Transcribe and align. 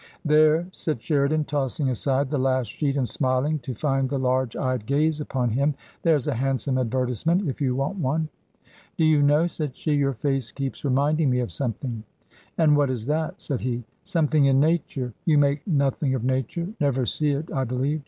"There!" 0.25 0.65
said 0.71 0.99
Sheridan, 0.99 1.43
tossing 1.43 1.87
aside 1.91 2.31
the 2.31 2.39
last 2.39 2.71
sheet 2.71 2.97
and 2.97 3.07
smiling 3.07 3.59
to 3.59 3.75
find 3.75 4.09
the 4.09 4.17
large 4.17 4.55
eyed 4.55 4.87
gaze 4.87 5.21
upon 5.21 5.51
him;" 5.51 5.75
there's 6.01 6.25
a 6.25 6.33
handsome 6.33 6.79
advertisement 6.79 7.47
if 7.47 7.61
you 7.61 7.75
want 7.75 7.99
one 7.99 8.27
!""Do 8.97 9.05
you 9.05 9.21
know," 9.21 9.45
said 9.45 9.75
she," 9.75 9.93
your 9.93 10.13
face 10.13 10.51
keeps 10.51 10.83
remind 10.83 11.21
ing 11.21 11.29
me 11.29 11.39
of 11.39 11.51
something."" 11.51 12.03
And 12.57 12.75
what 12.75 12.89
is 12.89 13.05
that?" 13.05 13.35
said 13.43 13.61
he." 13.61 13.83
Something 14.01 14.45
in 14.45 14.59
nature. 14.59 15.13
You 15.23 15.37
make 15.37 15.67
nothing 15.67 16.15
of 16.15 16.23
nature— 16.23 16.67
never 16.81 17.05
see 17.05 17.29
it, 17.29 17.53
I 17.53 17.63
believe. 17.65 17.99